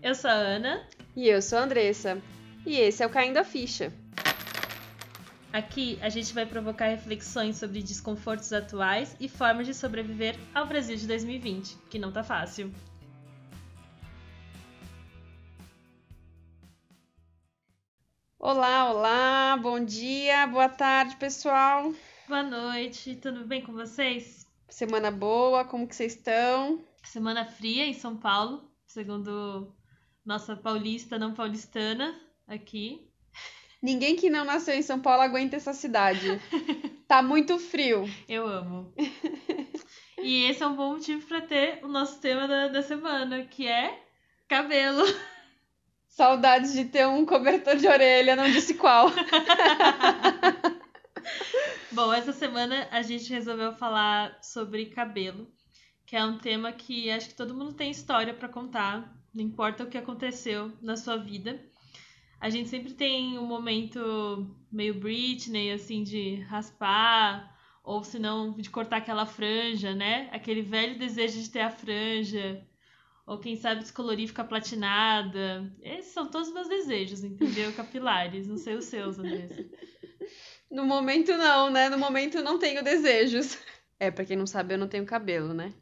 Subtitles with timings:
[0.00, 0.84] Eu sou a Ana.
[1.14, 2.20] E eu sou a Andressa.
[2.66, 3.92] E esse é o Caindo a Ficha.
[5.52, 10.96] Aqui a gente vai provocar reflexões sobre desconfortos atuais e formas de sobreviver ao Brasil
[10.96, 12.72] de 2020, que não tá fácil.
[18.40, 21.94] Olá, olá, bom dia, boa tarde, pessoal.
[22.26, 24.44] Boa noite, tudo bem com vocês?
[24.68, 26.82] Semana boa, como que vocês estão?
[27.04, 29.72] Semana fria em São Paulo, segundo
[30.24, 33.08] nossa paulista não paulistana aqui.
[33.82, 36.40] Ninguém que não nasceu em São Paulo aguenta essa cidade.
[37.08, 38.08] tá muito frio.
[38.28, 38.94] Eu amo.
[40.22, 43.66] e esse é um bom motivo para ter o nosso tema da, da semana, que
[43.66, 44.00] é
[44.46, 45.02] cabelo.
[46.06, 49.10] Saudades de ter um cobertor de orelha, não disse qual.
[51.90, 55.50] Bom, essa semana a gente resolveu falar sobre cabelo,
[56.06, 59.84] que é um tema que acho que todo mundo tem história para contar, não importa
[59.84, 61.60] o que aconteceu na sua vida.
[62.40, 68.68] A gente sempre tem um momento meio Britney, assim, de raspar, ou se não, de
[68.68, 70.28] cortar aquela franja, né?
[70.32, 72.66] Aquele velho desejo de ter a franja,
[73.26, 75.72] ou quem sabe descolorir e ficar platinada.
[75.80, 77.72] Esses são todos os meus desejos, entendeu?
[77.76, 79.64] Capilares, não sei os seus, Andressa.
[80.70, 81.88] No momento não, né?
[81.88, 83.58] No momento não tenho desejos.
[84.00, 85.72] É, pra quem não sabe, eu não tenho cabelo, né?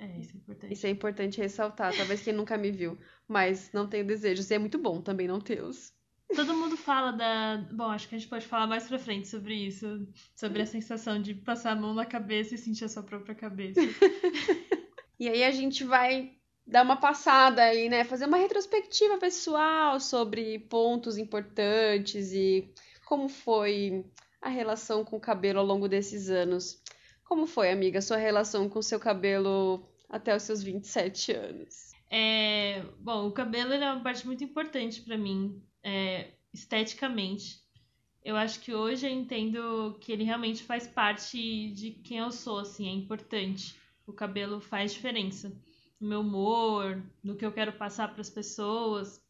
[0.00, 0.72] É, isso é importante.
[0.72, 2.98] Isso é importante ressaltar, talvez quem nunca me viu.
[3.28, 4.50] Mas não tenho desejos.
[4.50, 5.92] E é muito bom também não tê-los.
[6.34, 7.58] Todo mundo fala da.
[7.70, 10.08] Bom, acho que a gente pode falar mais pra frente sobre isso.
[10.34, 13.80] Sobre a sensação de passar a mão na cabeça e sentir a sua própria cabeça.
[15.20, 16.32] e aí a gente vai
[16.66, 18.02] dar uma passada aí, né?
[18.04, 22.72] Fazer uma retrospectiva pessoal sobre pontos importantes e
[23.04, 24.06] como foi
[24.40, 26.80] a relação com o cabelo ao longo desses anos.
[27.24, 31.92] Como foi, amiga, a sua relação com o seu cabelo até os seus 27 anos?
[32.10, 37.60] É, bom, o cabelo é uma parte muito importante para mim é, esteticamente.
[38.22, 42.58] Eu acho que hoje eu entendo que ele realmente faz parte de quem eu sou,
[42.58, 43.74] assim, é importante.
[44.06, 45.56] O cabelo faz diferença
[45.98, 49.22] no meu humor, no que eu quero passar para as pessoas.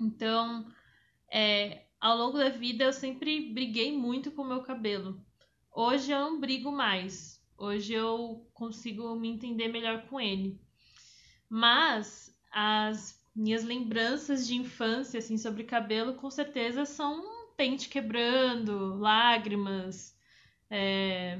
[0.00, 0.66] Então,
[1.30, 5.20] é, ao longo da vida eu sempre briguei muito com o meu cabelo.
[5.72, 7.35] Hoje eu não brigo mais.
[7.58, 10.60] Hoje eu consigo me entender melhor com ele.
[11.48, 18.96] Mas as minhas lembranças de infância, assim, sobre cabelo, com certeza são um pente quebrando,
[18.96, 20.14] lágrimas,
[20.70, 21.38] é,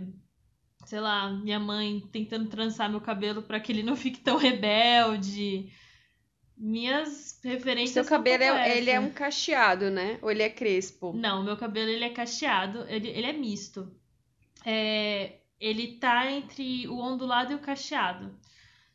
[0.86, 5.70] sei lá, minha mãe tentando trançar meu cabelo para que ele não fique tão rebelde.
[6.56, 7.92] Minhas referências.
[7.92, 10.18] Seu cabelo é, ele é um cacheado, né?
[10.22, 11.12] Ou ele é crespo?
[11.12, 13.94] Não, meu cabelo ele é cacheado, ele, ele é misto.
[14.64, 18.34] É, ele tá entre o ondulado e o cacheado.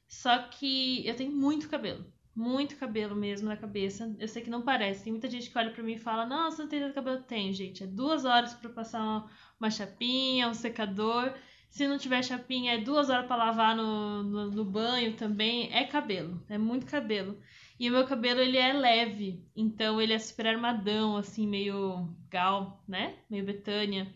[0.07, 2.05] Só que eu tenho muito cabelo
[2.35, 4.15] muito cabelo mesmo na cabeça.
[4.19, 5.03] Eu sei que não parece.
[5.03, 7.21] Tem muita gente que olha para mim e fala: Nossa, não tem tanto cabelo.
[7.23, 7.83] Tem, gente.
[7.83, 9.29] É duas horas para passar uma,
[9.59, 11.33] uma, chapinha, um secador.
[11.69, 15.71] Se não tiver chapinha, é duas horas para lavar no, no, no, banho também.
[15.73, 16.41] É cabelo.
[16.49, 17.37] É muito cabelo.
[17.79, 19.43] E o meu cabelo, ele é leve.
[19.55, 23.15] Então, ele é super armadão, assim, meio gal, né?
[23.29, 24.13] Meio Betânia.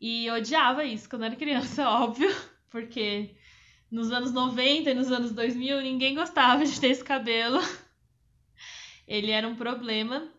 [0.00, 2.30] E eu odiava isso quando era criança, óbvio.
[2.70, 3.34] Porque
[3.90, 7.58] nos anos 90 e nos anos 2000, ninguém gostava de ter esse cabelo.
[9.06, 10.30] Ele era um problema.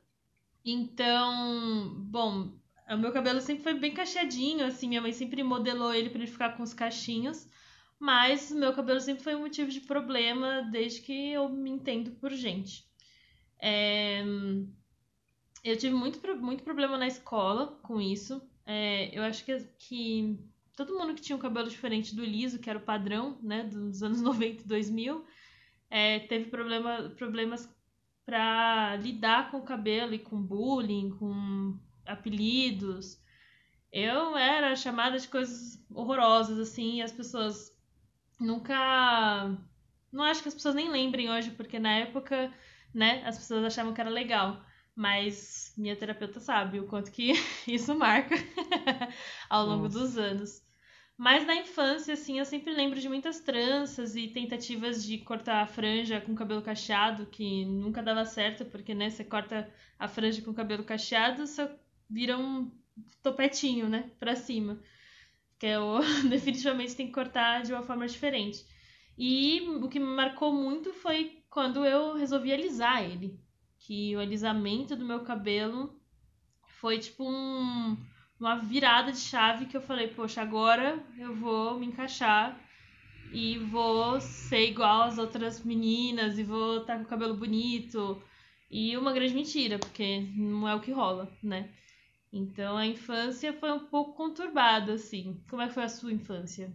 [0.63, 2.53] Então, bom,
[2.89, 6.31] o meu cabelo sempre foi bem cacheadinho, assim, minha mãe sempre modelou ele para ele
[6.31, 7.47] ficar com os cachinhos,
[7.99, 12.31] mas meu cabelo sempre foi um motivo de problema desde que eu me entendo por
[12.31, 12.85] gente.
[13.61, 14.23] É...
[15.63, 18.41] Eu tive muito, muito problema na escola com isso.
[18.71, 20.39] É, eu acho que, que
[20.77, 24.03] todo mundo que tinha um cabelo diferente do liso, que era o padrão, né, dos
[24.03, 25.25] anos 90 e 2000,
[25.89, 27.67] é, teve problema, problemas
[28.23, 33.19] para lidar com o cabelo e com bullying, com apelidos.
[33.91, 37.75] Eu era chamada de coisas horrorosas, assim, e as pessoas
[38.39, 39.57] nunca.
[40.11, 42.53] Não acho que as pessoas nem lembrem hoje, porque na época,
[42.93, 44.63] né, as pessoas achavam que era legal.
[44.99, 47.31] Mas minha terapeuta sabe o quanto que
[47.65, 48.35] isso marca
[49.49, 49.97] ao longo Nossa.
[49.97, 50.61] dos anos.
[51.17, 55.65] Mas na infância, assim, eu sempre lembro de muitas tranças e tentativas de cortar a
[55.65, 60.53] franja com cabelo cacheado, que nunca dava certo, porque, né, você corta a franja com
[60.53, 61.69] cabelo cacheado, só
[62.09, 62.69] vira um
[63.23, 64.81] topetinho, né, pra cima.
[65.57, 65.99] Que é o...
[66.29, 68.65] definitivamente tem que cortar de uma forma diferente.
[69.17, 73.39] E o que me marcou muito foi quando eu resolvi alisar ele.
[73.79, 75.99] Que o alisamento do meu cabelo
[76.79, 77.97] foi tipo um
[78.39, 82.57] uma virada de chave que eu falei, poxa, agora eu vou me encaixar
[83.33, 88.21] e vou ser igual às outras meninas e vou estar tá com o cabelo bonito.
[88.71, 91.69] E uma grande mentira, porque não é o que rola, né?
[92.31, 95.43] Então a infância foi um pouco conturbada, assim.
[95.49, 96.71] Como é que foi a sua infância?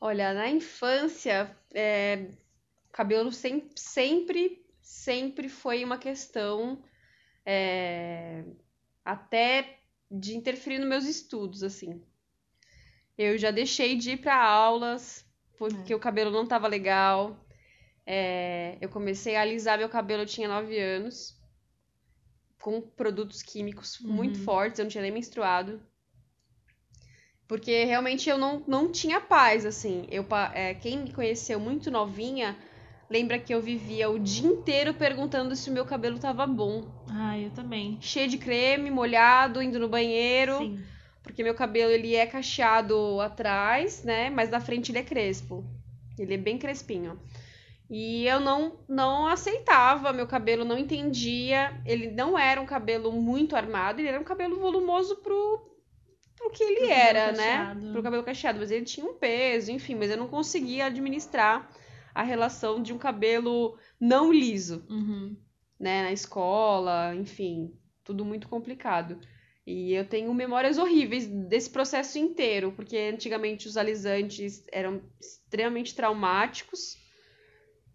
[0.00, 2.30] Olha, na infância, é,
[2.90, 4.61] cabelo sempre,
[4.92, 6.84] sempre foi uma questão
[7.46, 8.44] é,
[9.02, 9.78] até
[10.10, 12.04] de interferir nos meus estudos, assim.
[13.16, 15.24] Eu já deixei de ir para aulas
[15.56, 15.96] porque é.
[15.96, 17.42] o cabelo não estava legal.
[18.04, 21.40] É, eu comecei a alisar meu cabelo, eu tinha 9 anos,
[22.60, 24.12] com produtos químicos uhum.
[24.12, 25.82] muito fortes, eu não tinha nem menstruado.
[27.48, 30.06] Porque realmente eu não, não tinha paz, assim.
[30.10, 32.56] Eu, é, quem me conheceu muito novinha
[33.10, 36.84] lembra que eu vivia o dia inteiro perguntando se o meu cabelo tava bom.
[37.10, 37.98] Ah, eu também.
[38.00, 40.58] Cheio de creme, molhado, indo no banheiro.
[40.58, 40.82] Sim.
[41.22, 44.28] Porque meu cabelo ele é cacheado atrás, né?
[44.30, 45.64] Mas na frente ele é crespo.
[46.18, 47.18] Ele é bem crespinho.
[47.88, 51.78] E eu não, não aceitava, meu cabelo não entendia.
[51.84, 55.60] Ele não era um cabelo muito armado, ele era um cabelo volumoso pro,
[56.34, 57.76] pro que ele pro era, né?
[57.92, 58.58] Pro cabelo cacheado.
[58.58, 61.70] Mas ele tinha um peso, enfim, mas eu não conseguia administrar
[62.14, 65.36] a relação de um cabelo não liso, uhum.
[65.78, 66.02] né?
[66.02, 67.72] Na escola, enfim,
[68.04, 69.18] tudo muito complicado.
[69.66, 77.00] E eu tenho memórias horríveis desse processo inteiro, porque antigamente os alisantes eram extremamente traumáticos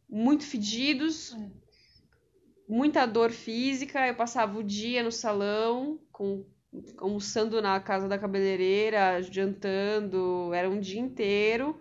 [0.10, 1.50] muito fedidos, é.
[2.68, 4.08] muita dor física.
[4.08, 6.46] Eu passava o dia no salão, com,
[6.98, 11.78] almoçando na casa da cabeleireira, jantando, era um dia inteiro.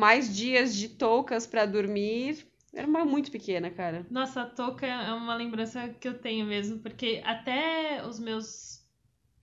[0.00, 2.46] Mais dias de toucas para dormir.
[2.72, 4.06] Era uma muito pequena, cara.
[4.10, 8.82] Nossa, a touca é uma lembrança que eu tenho mesmo, porque até os meus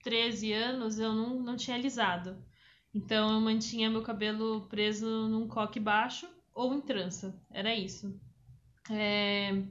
[0.02, 2.36] 13 anos eu não, não tinha alisado.
[2.92, 7.40] Então eu mantinha meu cabelo preso num coque baixo ou em trança.
[7.52, 8.20] Era isso.
[8.90, 9.62] É...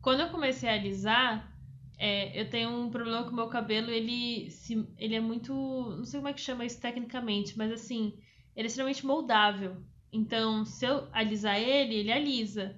[0.00, 1.52] Quando eu comecei a alisar,
[1.98, 5.52] é, eu tenho um problema com o meu cabelo, ele, se, ele é muito.
[5.52, 8.16] Não sei como é que chama isso tecnicamente, mas assim,
[8.54, 9.82] ele é extremamente moldável.
[10.12, 12.76] Então, se eu alisar ele, ele alisa.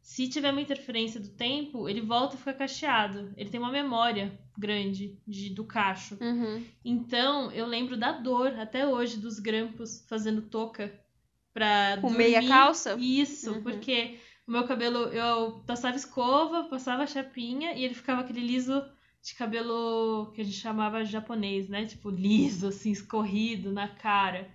[0.00, 3.32] Se tiver uma interferência do tempo, ele volta a ficar cacheado.
[3.36, 6.18] Ele tem uma memória grande de, do cacho.
[6.20, 6.62] Uhum.
[6.84, 10.92] Então, eu lembro da dor até hoje dos grampos fazendo touca
[11.54, 12.18] pra Com dormir.
[12.18, 12.96] meia calça?
[12.98, 13.62] Isso, uhum.
[13.62, 18.84] porque o meu cabelo, eu passava escova, passava chapinha e ele ficava aquele liso
[19.22, 21.86] de cabelo que a gente chamava japonês, né?
[21.86, 24.50] Tipo, liso, assim, escorrido na cara.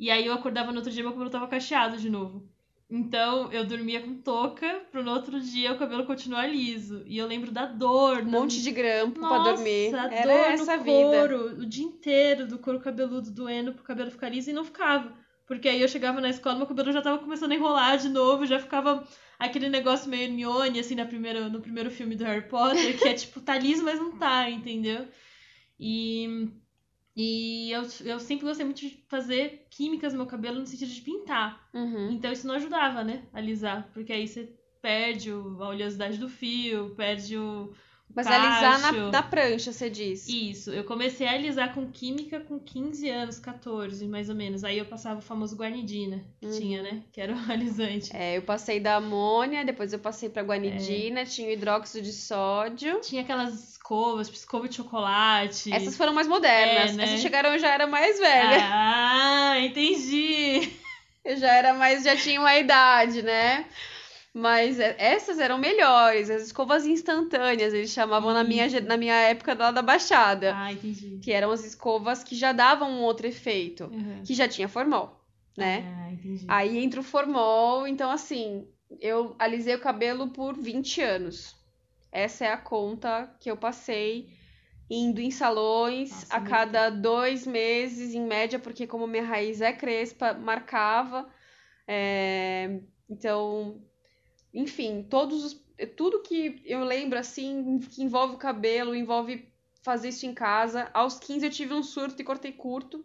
[0.00, 2.48] E aí eu acordava no outro dia e meu cabelo tava cacheado de novo.
[2.88, 7.04] Então eu dormia com touca, pro no outro dia o cabelo continuar liso.
[7.06, 8.22] E eu lembro da dor.
[8.22, 9.94] Um monte de grampo Nossa, pra dormir.
[9.94, 11.62] A Era dor essa no couro, vida.
[11.62, 15.12] o dia inteiro do couro cabeludo doendo pro cabelo ficar liso e não ficava.
[15.46, 18.46] Porque aí eu chegava na escola, meu cabelo já tava começando a enrolar de novo,
[18.46, 19.06] já ficava
[19.38, 23.12] aquele negócio meio Hermione, assim, na primeira, no primeiro filme do Harry Potter, que é
[23.14, 25.06] tipo, tá liso, mas não tá, entendeu?
[25.78, 26.48] E,
[27.16, 31.00] e eu, eu sempre gostei muito de fazer químicas no meu cabelo no sentido de
[31.00, 31.68] pintar.
[31.74, 32.12] Uhum.
[32.12, 33.26] Então isso não ajudava, né?
[33.32, 37.72] A alisar, porque aí você perde a oleosidade do fio, perde o,
[38.14, 38.40] mas Cacho.
[38.40, 40.28] alisar na, na prancha, você diz.
[40.28, 44.64] Isso, eu comecei a alisar com química com 15 anos, 14, mais ou menos.
[44.64, 46.58] Aí eu passava o famoso guanidina, que uhum.
[46.58, 47.02] tinha, né?
[47.12, 48.14] Que era o alisante.
[48.14, 51.24] É, eu passei da amônia, depois eu passei pra guanidina, é.
[51.24, 53.00] tinha o hidróxido de sódio.
[53.00, 55.72] Tinha aquelas escovas, tipo escova de chocolate.
[55.72, 56.92] Essas foram mais modernas.
[56.92, 57.04] É, né?
[57.04, 58.68] Essas chegaram, eu já era mais velha.
[58.72, 60.72] Ah, entendi.
[61.24, 63.66] Eu já era mais, já tinha uma idade, né?
[64.32, 69.54] Mas é, essas eram melhores, as escovas instantâneas, eles chamavam na minha, na minha época
[69.54, 70.54] lá da Baixada.
[70.56, 71.18] Ah, entendi.
[71.20, 74.22] Que eram as escovas que já davam um outro efeito, uhum.
[74.24, 75.20] que já tinha formol,
[75.56, 75.84] né?
[75.84, 76.44] Ah, entendi.
[76.46, 78.68] Aí entra o formol, então assim,
[79.00, 81.56] eu alisei o cabelo por 20 anos.
[82.12, 84.28] Essa é a conta que eu passei
[84.88, 89.72] indo em salões Nossa, a cada dois meses, em média, porque como minha raiz é
[89.72, 91.28] crespa, marcava.
[91.86, 92.80] É...
[93.08, 93.80] Então,
[94.52, 95.64] enfim, todos os,
[95.96, 99.48] tudo que eu lembro assim, que envolve o cabelo, envolve
[99.82, 100.90] fazer isso em casa.
[100.92, 103.04] Aos 15 eu tive um surto e cortei curto.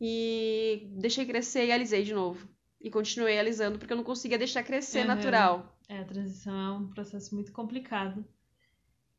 [0.00, 2.48] E deixei crescer e alisei de novo.
[2.80, 5.06] E continuei alisando porque eu não conseguia deixar crescer uhum.
[5.06, 5.78] natural.
[5.88, 8.24] É, a transição é um processo muito complicado.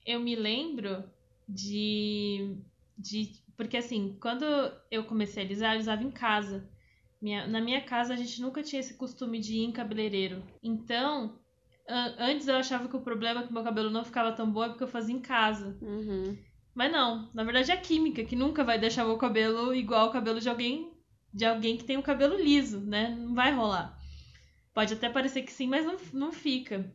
[0.06, 1.04] Eu me lembro
[1.48, 2.58] de.
[2.98, 4.46] de porque assim, quando
[4.92, 6.70] eu comecei a alisar, eu alisava em casa.
[7.22, 10.44] Minha, na minha casa a gente nunca tinha esse costume de ir em cabeleireiro.
[10.62, 11.40] Então,
[12.18, 14.70] antes eu achava que o problema é que meu cabelo não ficava tão bom é
[14.70, 15.78] porque eu fazia em casa.
[15.82, 16.38] Uhum.
[16.74, 20.12] Mas não, na verdade é a química que nunca vai deixar meu cabelo igual ao
[20.12, 20.92] cabelo de alguém
[21.34, 23.10] de alguém que tem o cabelo liso, né?
[23.10, 24.00] Não vai rolar.
[24.74, 26.90] Pode até parecer que sim, mas não, não fica.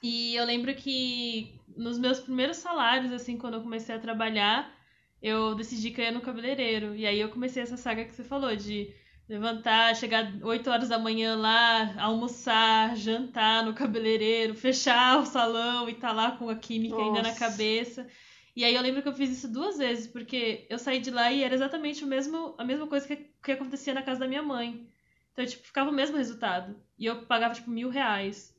[0.00, 4.72] E eu lembro que nos meus primeiros salários, assim, quando eu comecei a trabalhar,
[5.20, 6.94] eu decidi que eu ia no cabeleireiro.
[6.94, 8.94] E aí eu comecei essa saga que você falou, de
[9.28, 15.94] levantar, chegar 8 horas da manhã lá, almoçar, jantar no cabeleireiro, fechar o salão e
[15.94, 17.06] tá lá com a química Nossa.
[17.06, 18.06] ainda na cabeça.
[18.54, 21.32] E aí eu lembro que eu fiz isso duas vezes, porque eu saí de lá
[21.32, 24.42] e era exatamente o mesmo, a mesma coisa que, que acontecia na casa da minha
[24.42, 24.86] mãe.
[25.32, 26.76] Então, tipo, ficava o mesmo resultado.
[26.98, 28.54] E eu pagava, tipo, mil reais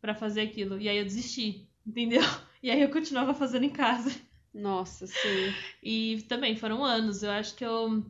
[0.00, 0.80] para fazer aquilo.
[0.80, 2.22] E aí eu desisti, entendeu?
[2.64, 4.10] E aí eu continuava fazendo em casa.
[4.54, 5.54] Nossa, sim.
[5.82, 7.22] E também foram anos.
[7.22, 8.02] Eu acho que eu,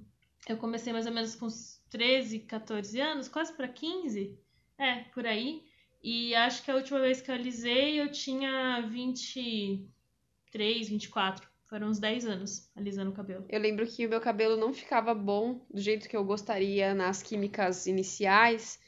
[0.49, 4.37] eu comecei mais ou menos com uns 13, 14 anos, quase para 15.
[4.77, 5.63] É, por aí.
[6.03, 11.49] E acho que a última vez que eu alisei eu tinha 23, 24.
[11.69, 13.45] Foram uns 10 anos alisando o cabelo.
[13.49, 17.23] Eu lembro que o meu cabelo não ficava bom do jeito que eu gostaria nas
[17.23, 18.81] químicas iniciais.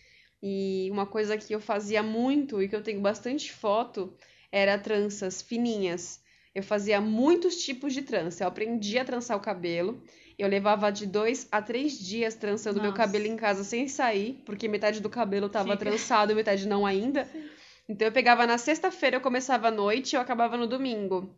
[0.42, 4.12] E uma coisa que eu fazia muito e que eu tenho bastante foto
[4.50, 6.20] era tranças fininhas.
[6.52, 8.42] Eu fazia muitos tipos de trança.
[8.42, 10.02] Eu aprendi a trançar o cabelo.
[10.38, 12.88] Eu levava de dois a três dias trançando Nossa.
[12.88, 15.78] meu cabelo em casa sem sair, porque metade do cabelo estava Fica.
[15.78, 17.25] trançado e metade não ainda.
[17.33, 17.45] Sim.
[17.88, 21.35] Então eu pegava na sexta-feira, eu começava à noite e eu acabava no domingo.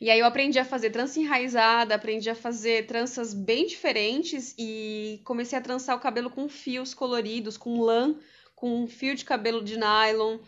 [0.00, 5.20] E aí eu aprendi a fazer trança enraizada, aprendi a fazer tranças bem diferentes e
[5.24, 8.14] comecei a trançar o cabelo com fios coloridos, com lã,
[8.54, 10.38] com um fio de cabelo de nylon.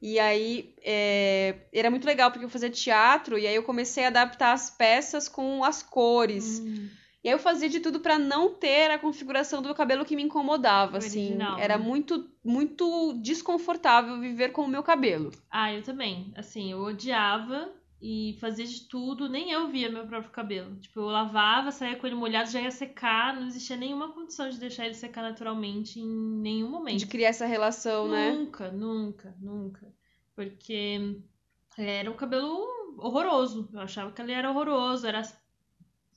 [0.00, 4.08] E aí é, era muito legal porque eu fazia teatro e aí eu comecei a
[4.08, 6.60] adaptar as peças com as cores.
[6.60, 6.88] Hum.
[7.22, 10.14] E aí eu fazia de tudo para não ter a configuração do meu cabelo que
[10.14, 11.36] me incomodava, assim.
[11.58, 11.84] Era né?
[11.84, 15.32] muito muito desconfortável viver com o meu cabelo.
[15.50, 16.32] Ah, eu também.
[16.36, 20.76] Assim, eu odiava e fazia de tudo, nem eu via meu próprio cabelo.
[20.76, 24.58] Tipo, eu lavava, saía com ele molhado, já ia secar, não existia nenhuma condição de
[24.58, 26.98] deixar ele secar naturalmente em nenhum momento.
[26.98, 28.32] De criar essa relação, nunca, né?
[28.32, 29.94] Nunca, nunca, nunca.
[30.34, 31.20] Porque
[31.76, 33.68] era um cabelo horroroso.
[33.72, 35.22] Eu achava que ele era horroroso, era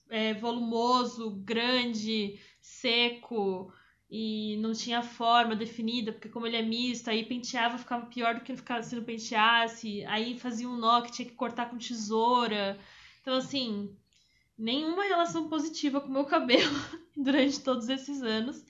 [0.10, 3.74] é, volumoso, grande, seco
[4.12, 8.42] e não tinha forma definida, porque como ele é misto, aí penteava ficava pior do
[8.42, 12.78] que ficava se não penteasse, aí fazia um nó que tinha que cortar com tesoura.
[13.22, 13.96] Então, assim,
[14.58, 16.76] nenhuma relação positiva com o meu cabelo
[17.16, 18.66] durante todos esses anos.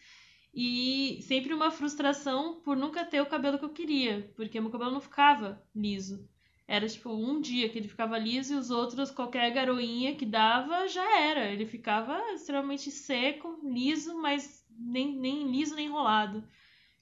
[0.53, 4.91] E sempre uma frustração por nunca ter o cabelo que eu queria, porque meu cabelo
[4.91, 6.29] não ficava liso.
[6.67, 10.87] Era tipo um dia que ele ficava liso e os outros, qualquer garoinha que dava,
[10.87, 11.49] já era.
[11.49, 16.43] Ele ficava extremamente seco, liso, mas nem, nem liso nem enrolado.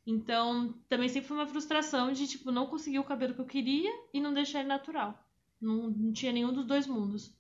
[0.06, 3.92] Então, também sempre foi uma frustração de, tipo, não conseguir o cabelo que eu queria
[4.14, 5.18] e não deixar ele natural.
[5.62, 7.34] Não, não tinha nenhum dos dois mundos.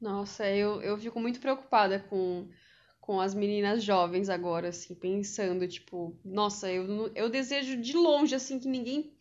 [0.00, 2.48] Nossa, eu, eu fico muito preocupada com,
[3.00, 8.58] com as meninas jovens agora, assim, pensando, tipo, nossa, eu, eu desejo de longe, assim,
[8.58, 9.15] que ninguém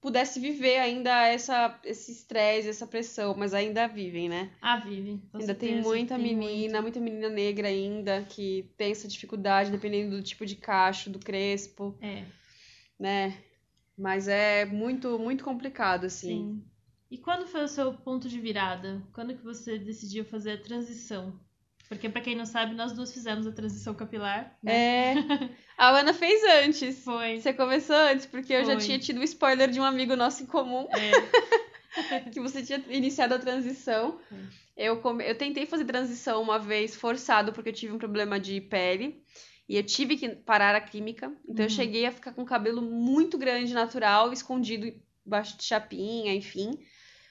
[0.00, 4.50] pudesse viver ainda essa, esse estresse, essa pressão, mas ainda vivem, né?
[4.60, 5.22] Ah, vivem.
[5.34, 6.82] Ainda tem muita tem menina, muito.
[6.82, 11.96] muita menina negra ainda que tem essa dificuldade, dependendo do tipo de cacho, do crespo.
[12.00, 12.24] É.
[12.98, 13.36] Né?
[13.96, 16.28] Mas é muito, muito complicado, assim.
[16.28, 16.64] Sim.
[17.10, 19.02] E quando foi o seu ponto de virada?
[19.12, 21.38] Quando que você decidiu fazer a transição?
[21.88, 24.56] Porque, para quem não sabe, nós duas fizemos a transição capilar.
[24.62, 24.72] Né?
[24.72, 25.14] É.
[25.78, 27.02] A Ana fez antes.
[27.02, 27.40] Foi.
[27.40, 28.74] Você começou antes, porque eu Foi.
[28.74, 30.86] já tinha tido o um spoiler de um amigo nosso em comum.
[30.90, 32.20] É.
[32.30, 34.20] que você tinha iniciado a transição.
[34.76, 34.88] É.
[34.88, 35.28] Eu, come...
[35.28, 39.24] eu tentei fazer transição uma vez forçado, porque eu tive um problema de pele.
[39.68, 41.32] E eu tive que parar a química.
[41.44, 41.62] Então uhum.
[41.64, 44.92] eu cheguei a ficar com o cabelo muito grande, natural, escondido
[45.26, 46.78] embaixo de chapinha, enfim.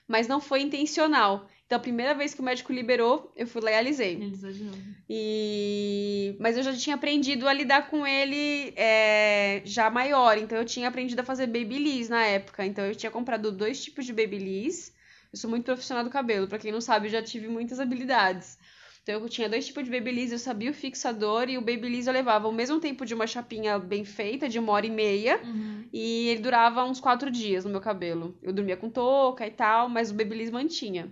[0.08, 1.50] Mas não foi intencional.
[1.68, 4.16] Então, a primeira vez que o médico liberou, eu fui legalizei.
[4.16, 4.78] Legalizou de novo.
[5.10, 6.34] E...
[6.40, 10.38] Mas eu já tinha aprendido a lidar com ele é, já maior.
[10.38, 12.66] Então, eu tinha aprendido a fazer babyliss na época.
[12.66, 14.96] Então, eu tinha comprado dois tipos de babyliss.
[15.30, 16.48] Eu sou muito profissional do cabelo.
[16.48, 18.58] Para quem não sabe, eu já tive muitas habilidades.
[19.04, 20.32] Então, eu tinha dois tipos de babyliss.
[20.32, 23.78] Eu sabia o fixador e o babyliss eu levava o mesmo tempo de uma chapinha
[23.78, 25.42] bem feita, de uma hora e meia.
[25.44, 25.84] Uhum.
[25.92, 28.38] E ele durava uns quatro dias no meu cabelo.
[28.42, 31.12] Eu dormia com touca e tal, mas o babyliss mantinha.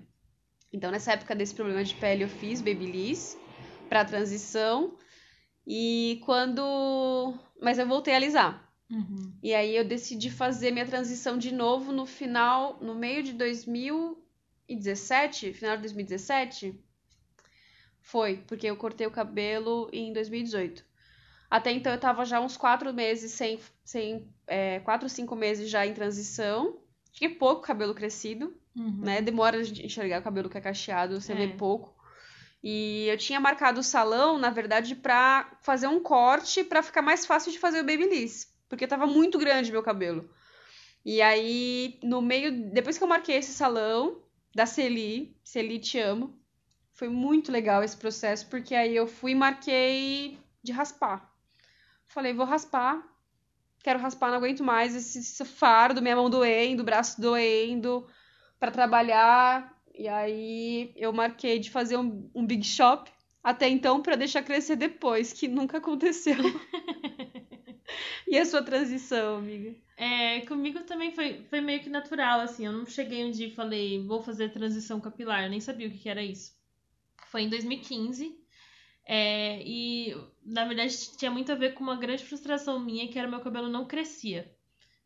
[0.76, 3.38] Então, nessa época desse problema de pele, eu fiz Babyliss
[3.88, 4.98] para transição.
[5.66, 7.34] E quando.
[7.62, 8.70] Mas eu voltei a alisar.
[8.92, 9.34] Uhum.
[9.42, 15.54] E aí eu decidi fazer minha transição de novo no final, no meio de 2017,
[15.54, 16.78] final de 2017.
[18.02, 20.84] Foi, porque eu cortei o cabelo em 2018.
[21.50, 23.62] Até então eu tava já uns quatro meses sem.
[23.86, 26.82] sem é, quatro, cinco meses já em transição.
[27.14, 28.54] Tinha pouco cabelo crescido.
[28.76, 29.02] Uhum.
[29.02, 29.22] Né?
[29.22, 31.36] Demora a gente enxergar o cabelo que é cacheado, você é.
[31.36, 31.96] vê pouco.
[32.64, 37.26] E eu tinha marcado o salão, na verdade, pra fazer um corte pra ficar mais
[37.26, 38.52] fácil de fazer o babyliss.
[38.68, 40.30] Porque tava muito grande meu cabelo.
[41.06, 42.72] E aí, no meio.
[42.72, 44.24] Depois que eu marquei esse salão,
[44.56, 46.34] da Celi, Celi te amo.
[46.94, 51.30] Foi muito legal esse processo, porque aí eu fui e marquei de raspar.
[52.08, 53.06] Falei, vou raspar.
[53.84, 58.08] Quero raspar, não aguento mais esse, esse fardo, minha mão doendo, braço doendo,
[58.66, 59.80] para trabalhar.
[59.94, 63.12] E aí eu marquei de fazer um, um big shop
[63.44, 66.36] até então para deixar crescer depois, que nunca aconteceu.
[68.28, 69.76] e a sua transição, amiga?
[69.96, 72.66] É, comigo também foi, foi meio que natural, assim.
[72.66, 75.44] Eu não cheguei um dia e falei, vou fazer transição capilar.
[75.44, 76.54] Eu nem sabia o que, que era isso.
[77.28, 78.36] Foi em 2015.
[79.06, 83.30] É, e, na verdade, tinha muito a ver com uma grande frustração minha, que era
[83.30, 84.52] meu cabelo não crescia.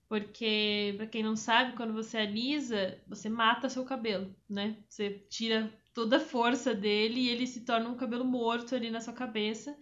[0.09, 4.77] Porque, para quem não sabe, quando você alisa, você mata seu cabelo, né?
[4.89, 9.01] Você tira toda a força dele e ele se torna um cabelo morto ali na
[9.01, 9.77] sua cabeça.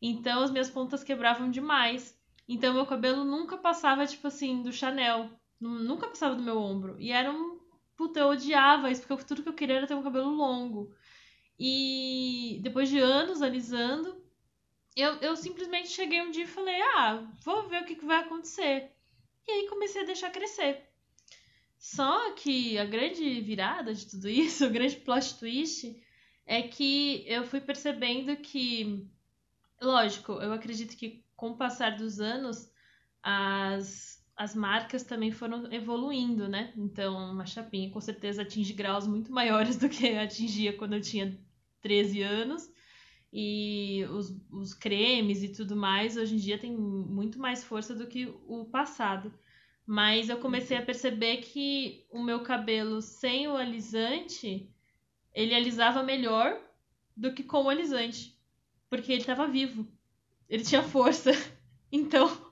[0.00, 2.16] Então, as minhas pontas quebravam demais.
[2.48, 5.30] Então meu cabelo nunca passava, tipo assim, do Chanel.
[5.60, 7.00] Nunca passava do meu ombro.
[7.00, 7.58] E era um.
[7.96, 10.94] Puta, eu odiava isso, porque tudo que eu queria era ter um cabelo longo.
[11.58, 14.22] E depois de anos alisando,
[14.96, 18.18] eu, eu simplesmente cheguei um dia e falei: ah, vou ver o que, que vai
[18.20, 18.92] acontecer.
[19.46, 20.82] E aí comecei a deixar crescer.
[21.78, 26.00] Só que a grande virada de tudo isso, o grande plot twist,
[26.46, 29.06] é que eu fui percebendo que,
[29.80, 32.70] lógico, eu acredito que com o passar dos anos,
[33.22, 36.72] as, as marcas também foram evoluindo, né?
[36.76, 41.38] Então, uma chapinha com certeza atinge graus muito maiores do que atingia quando eu tinha
[41.82, 42.70] 13 anos.
[43.36, 48.06] E os, os cremes e tudo mais, hoje em dia, tem muito mais força do
[48.06, 49.34] que o passado.
[49.84, 54.70] Mas eu comecei a perceber que o meu cabelo sem o alisante,
[55.34, 56.56] ele alisava melhor
[57.16, 58.38] do que com o alisante.
[58.88, 59.86] Porque ele estava vivo
[60.48, 61.30] ele tinha força.
[61.96, 62.43] Então,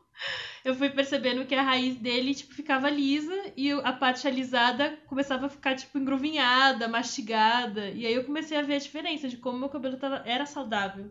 [0.64, 5.46] eu fui percebendo que a raiz dele, tipo, ficava lisa e a parte alisada começava
[5.46, 7.90] a ficar, tipo, engruvinhada, mastigada.
[7.90, 11.10] E aí eu comecei a ver a diferença de como meu cabelo tava, era saudável.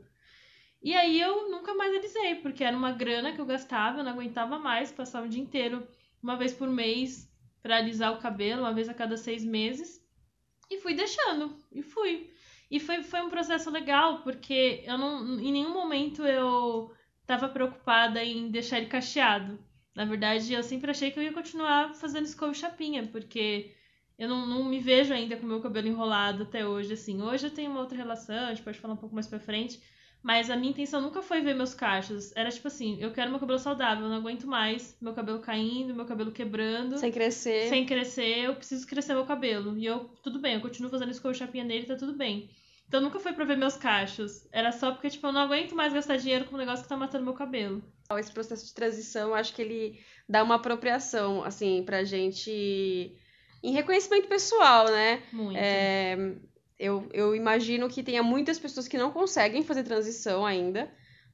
[0.81, 4.13] E aí eu nunca mais alisei, porque era uma grana que eu gastava, eu não
[4.13, 5.85] aguentava mais, passava o dia inteiro,
[6.23, 7.29] uma vez por mês,
[7.61, 10.01] para alisar o cabelo, uma vez a cada seis meses.
[10.69, 12.31] E fui deixando, e fui.
[12.69, 16.89] E foi, foi um processo legal, porque eu não, em nenhum momento eu
[17.33, 19.57] estava preocupada em deixar ele cacheado.
[19.95, 23.71] Na verdade, eu sempre achei que eu ia continuar fazendo escova e chapinha, porque
[24.17, 27.21] eu não, não me vejo ainda com o meu cabelo enrolado até hoje, assim.
[27.21, 29.81] Hoje eu tenho uma outra relação, a gente pode falar um pouco mais pra frente,
[30.23, 32.35] mas a minha intenção nunca foi ver meus cachos.
[32.35, 35.95] Era tipo assim, eu quero meu cabelo saudável, eu não aguento mais meu cabelo caindo,
[35.95, 36.97] meu cabelo quebrando.
[36.97, 37.67] Sem crescer.
[37.67, 39.77] Sem crescer, eu preciso crescer meu cabelo.
[39.77, 42.49] E eu, tudo bem, eu continuo fazendo escova e chapinha nele, tá tudo bem.
[42.91, 44.45] Então nunca foi pra ver meus cachos.
[44.51, 46.97] Era só porque, tipo, eu não aguento mais gastar dinheiro com um negócio que tá
[46.97, 47.81] matando meu cabelo.
[48.19, 53.15] Esse processo de transição, acho que ele dá uma apropriação, assim, pra gente.
[53.63, 55.23] Em reconhecimento pessoal, né?
[55.31, 55.57] Muito.
[55.57, 56.35] É,
[56.77, 60.91] eu, eu imagino que tenha muitas pessoas que não conseguem fazer transição ainda.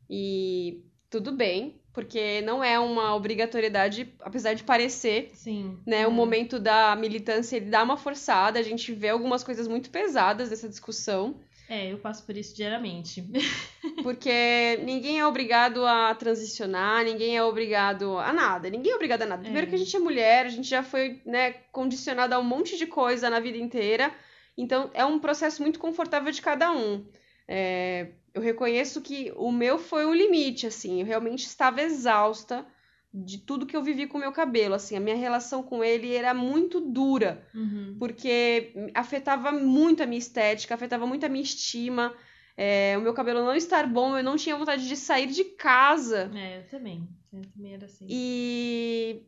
[0.08, 5.32] E tudo bem, porque não é uma obrigatoriedade, apesar de parecer.
[5.34, 5.80] Sim.
[5.88, 6.08] Né, é.
[6.08, 10.52] O momento da militância ele dá uma forçada, a gente vê algumas coisas muito pesadas
[10.52, 11.42] dessa discussão.
[11.70, 13.24] É, eu passo por isso diariamente.
[14.02, 18.70] Porque ninguém é obrigado a transicionar, ninguém é obrigado a nada.
[18.70, 19.42] Ninguém é obrigado a nada.
[19.42, 19.70] Primeiro É.
[19.70, 22.88] que a gente é mulher, a gente já foi, né, condicionada a um monte de
[22.88, 24.14] coisa na vida inteira.
[24.58, 27.06] Então, é um processo muito confortável de cada um.
[27.48, 31.02] É, eu reconheço que o meu foi um limite, assim.
[31.02, 32.66] Eu realmente estava exausta
[33.14, 34.76] de tudo que eu vivi com o meu cabelo.
[34.76, 37.96] Assim, a minha relação com ele era muito dura Uhum.
[38.00, 42.14] porque afetava muito a minha estética, afetava muito a minha estima.
[42.56, 46.32] É, o meu cabelo não estar bom, eu não tinha vontade de sair de casa.
[46.36, 47.08] É, eu também.
[47.32, 48.08] Eu também era assim.
[48.10, 49.24] E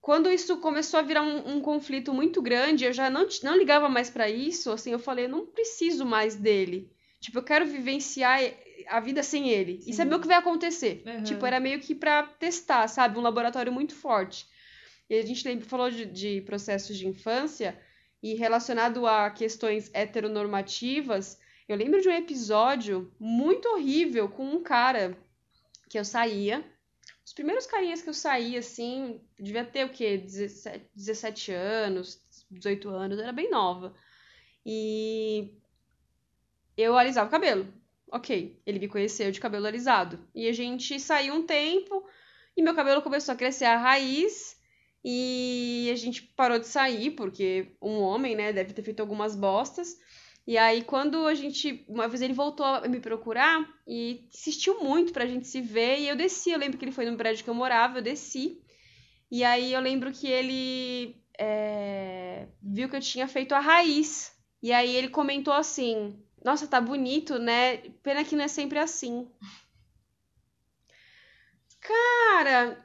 [0.00, 3.88] quando isso começou a virar um, um conflito muito grande, eu já não, não ligava
[3.88, 4.70] mais pra isso.
[4.70, 6.90] Assim, eu falei, eu não preciso mais dele.
[7.20, 8.40] Tipo, eu quero vivenciar
[8.88, 9.92] a vida sem ele e Sim.
[9.92, 11.02] saber o que vai acontecer.
[11.06, 11.22] Uhum.
[11.22, 13.18] Tipo, era meio que pra testar, sabe?
[13.18, 14.46] Um laboratório muito forte.
[15.08, 17.78] E a gente lembra, falou de, de processos de infância
[18.22, 21.38] e relacionado a questões heteronormativas.
[21.68, 25.16] Eu lembro de um episódio muito horrível com um cara
[25.88, 26.64] que eu saía.
[27.24, 30.16] Os primeiros carinhas que eu saía, assim, devia ter o quê?
[30.18, 33.94] 17, 17 anos, 18 anos, eu era bem nova.
[34.64, 35.54] E
[36.76, 37.66] eu alisava o cabelo.
[38.12, 40.20] Ok, ele me conheceu de cabelo alisado.
[40.34, 42.04] E a gente saiu um tempo
[42.54, 44.54] e meu cabelo começou a crescer a raiz
[45.02, 49.96] e a gente parou de sair porque um homem, né, deve ter feito algumas bostas.
[50.46, 51.86] E aí, quando a gente.
[51.88, 56.00] Uma vez ele voltou a me procurar e insistiu muito pra gente se ver.
[56.00, 56.50] E eu desci.
[56.50, 58.60] Eu lembro que ele foi no prédio que eu morava, eu desci.
[59.30, 64.32] E aí eu lembro que ele é, viu que eu tinha feito a raiz.
[64.62, 67.78] E aí ele comentou assim: Nossa, tá bonito, né?
[68.02, 69.28] Pena que não é sempre assim.
[71.80, 72.82] Cara,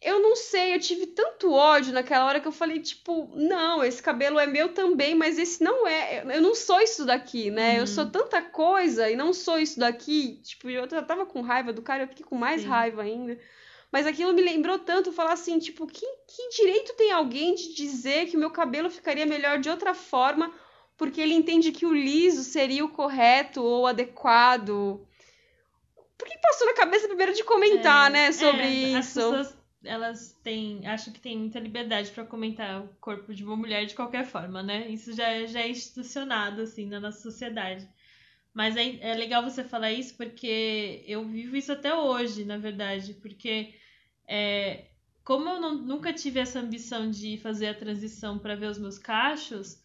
[0.00, 4.02] eu não sei, eu tive tanto ódio naquela hora que eu falei, tipo, não, esse
[4.02, 6.22] cabelo é meu também, mas esse não é.
[6.24, 7.74] Eu não sou isso daqui, né?
[7.74, 7.80] Uhum.
[7.80, 10.40] Eu sou tanta coisa e não sou isso daqui.
[10.42, 12.68] Tipo, eu já tava com raiva do cara, eu fiquei com mais Sim.
[12.68, 13.38] raiva ainda.
[13.92, 18.26] Mas aquilo me lembrou tanto falar assim, tipo, que, que direito tem alguém de dizer
[18.26, 20.52] que o meu cabelo ficaria melhor de outra forma
[21.00, 25.00] porque ele entende que o liso seria o correto ou adequado?
[26.18, 28.98] Por que passou na cabeça primeiro de comentar, é, né, sobre é, isso?
[28.98, 33.56] As pessoas elas têm, acho que tem muita liberdade para comentar o corpo de uma
[33.56, 34.90] mulher de qualquer forma, né?
[34.90, 37.88] Isso já, é, já é institucionado, assim, na nossa sociedade.
[38.52, 43.14] Mas é, é legal você falar isso porque eu vivo isso até hoje, na verdade.
[43.14, 43.72] Porque
[44.28, 44.84] é,
[45.24, 48.98] como eu não, nunca tive essa ambição de fazer a transição para ver os meus
[48.98, 49.80] cachos,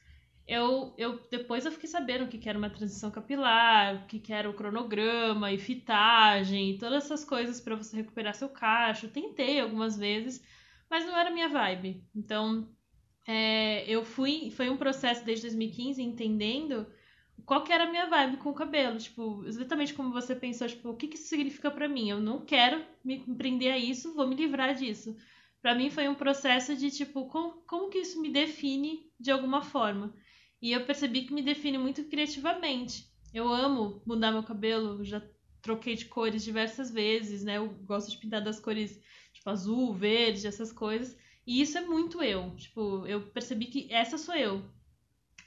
[0.48, 4.20] eu, eu depois eu fiquei sabendo o que, que era uma transição capilar, o que,
[4.20, 9.10] que era o cronograma e fitagem, e todas essas coisas para você recuperar seu cacho.
[9.10, 10.44] Tentei algumas vezes,
[10.90, 12.04] mas não era minha vibe.
[12.16, 12.70] Então,
[13.28, 16.88] é, eu fui, foi um processo desde 2015 entendendo
[17.46, 20.90] qual que era a minha vibe com o cabelo, tipo, exatamente como você pensou, tipo,
[20.90, 22.10] o que que isso significa para mim?
[22.10, 25.16] Eu não quero me prender a isso, vou me livrar disso.
[25.62, 29.62] Para mim foi um processo de tipo, como, como que isso me define de alguma
[29.62, 30.14] forma?
[30.62, 33.08] E eu percebi que me define muito criativamente.
[33.34, 35.22] Eu amo mudar meu cabelo, já
[35.62, 37.58] troquei de cores diversas vezes, né?
[37.58, 39.00] Eu gosto de pintar das cores
[39.34, 41.18] tipo azul, verde, essas coisas.
[41.46, 42.56] E isso é muito eu.
[42.56, 44.64] Tipo, eu percebi que essa sou eu.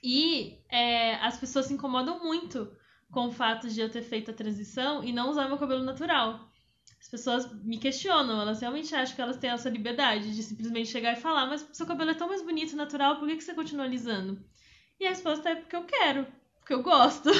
[0.03, 2.71] E é, as pessoas se incomodam muito
[3.11, 6.49] com o fato de eu ter feito a transição e não usar meu cabelo natural.
[7.01, 11.13] As pessoas me questionam, elas realmente acham que elas têm essa liberdade de simplesmente chegar
[11.13, 13.85] e falar: Mas seu cabelo é tão mais bonito natural, por que, que você continua
[13.85, 14.45] alisando?
[15.01, 16.27] E a resposta é porque eu quero,
[16.59, 17.31] porque eu gosto.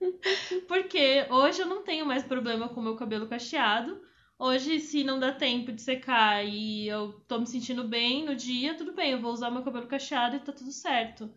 [0.66, 4.00] porque hoje eu não tenho mais problema com o meu cabelo cacheado.
[4.38, 8.74] Hoje, se não dá tempo de secar e eu tô me sentindo bem no dia,
[8.74, 11.30] tudo bem, eu vou usar meu cabelo cacheado e tá tudo certo.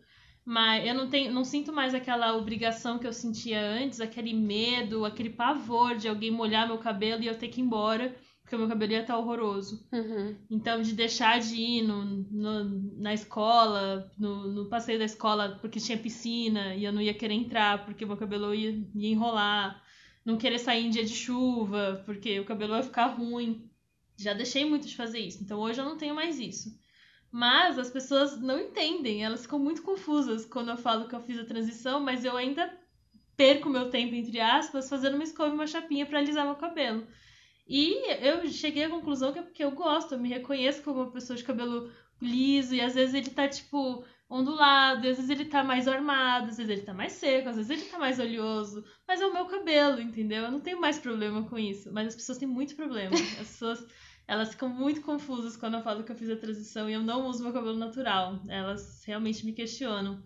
[0.44, 5.04] Mas eu não tenho, não sinto mais aquela obrigação que eu sentia antes, aquele medo,
[5.04, 8.60] aquele pavor de alguém molhar meu cabelo e eu ter que ir embora porque o
[8.60, 9.84] meu cabelo ia estar horroroso.
[9.90, 10.36] Uhum.
[10.48, 12.64] Então, de deixar de ir no, no,
[12.96, 17.34] na escola, no, no, passeio da escola, porque tinha piscina e eu não ia querer
[17.34, 19.82] entrar, porque o meu cabelo ia, ia enrolar.
[20.24, 23.68] Não querer sair em dia de chuva, porque o cabelo ia ficar ruim.
[24.16, 25.42] Já deixei muito de fazer isso.
[25.42, 26.78] Então, hoje eu não tenho mais isso.
[27.32, 31.40] Mas as pessoas não entendem, elas ficam muito confusas quando eu falo que eu fiz
[31.40, 32.72] a transição, mas eu ainda
[33.36, 37.04] perco meu tempo, entre aspas, fazendo uma escova e uma chapinha para alisar meu cabelo.
[37.66, 41.10] E eu cheguei à conclusão que é porque eu gosto, eu me reconheço como uma
[41.10, 45.62] pessoa de cabelo liso, e às vezes ele tá, tipo, ondulado, às vezes ele tá
[45.62, 48.84] mais armado, às vezes ele tá mais seco, às vezes ele tá mais oleoso.
[49.06, 50.44] Mas é o meu cabelo, entendeu?
[50.44, 51.90] Eu não tenho mais problema com isso.
[51.92, 53.14] Mas as pessoas têm muito problema.
[53.40, 53.86] As pessoas,
[54.26, 57.26] elas ficam muito confusas quando eu falo que eu fiz a transição e eu não
[57.26, 58.40] uso meu cabelo natural.
[58.48, 60.22] Elas realmente me questionam.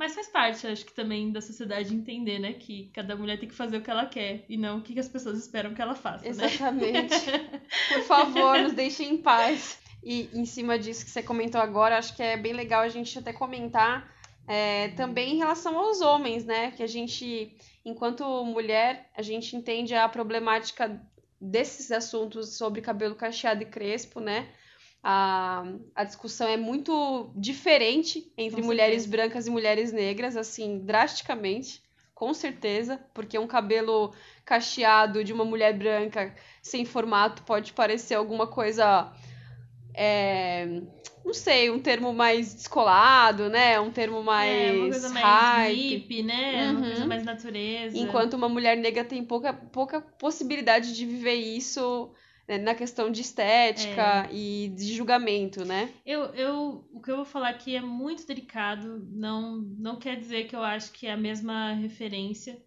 [0.00, 2.54] Mas faz parte, acho que também da sociedade entender, né?
[2.54, 5.06] Que cada mulher tem que fazer o que ela quer e não o que as
[5.06, 6.24] pessoas esperam que ela faça.
[6.24, 6.30] Né?
[6.30, 7.30] Exatamente.
[7.30, 7.60] Né?
[7.92, 9.78] Por favor, nos deixem em paz.
[10.02, 13.18] E em cima disso que você comentou agora, acho que é bem legal a gente
[13.18, 14.10] até comentar
[14.48, 16.70] é, também em relação aos homens, né?
[16.70, 20.98] Que a gente, enquanto mulher, a gente entende a problemática
[21.38, 24.48] desses assuntos sobre cabelo cacheado e crespo, né?
[25.02, 31.82] A, a discussão é muito diferente entre mulheres brancas e mulheres negras, assim, drasticamente,
[32.14, 34.12] com certeza, porque um cabelo
[34.44, 39.10] cacheado de uma mulher branca sem formato pode parecer alguma coisa.
[39.94, 40.82] É,
[41.24, 43.80] não sei, um termo mais descolado, né?
[43.80, 44.52] Um termo mais.
[44.52, 46.66] É, uma coisa mais hippie, né?
[46.66, 46.76] Uhum.
[46.76, 47.96] Uma coisa mais natureza.
[47.96, 52.12] Enquanto uma mulher negra tem pouca, pouca possibilidade de viver isso
[52.50, 54.34] né, na questão de estética é.
[54.34, 55.88] e de julgamento, né?
[56.04, 60.48] Eu, eu, o que eu vou falar aqui é muito delicado, não, não quer dizer
[60.48, 62.60] que eu acho que é a mesma referência